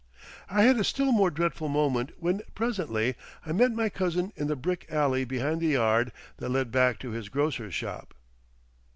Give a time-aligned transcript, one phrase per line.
[0.49, 3.13] I had a still more dreadful moment when presently
[3.45, 7.11] I met my cousin in the brick alley behind the yard, that led back to
[7.11, 8.15] his grocer's shop.